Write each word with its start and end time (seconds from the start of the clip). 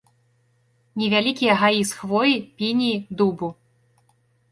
Невялікія 1.01 1.53
гаі 1.63 1.81
з 1.89 1.99
хвоі, 1.99 2.33
пініі, 2.61 2.97
дубу. 3.21 3.51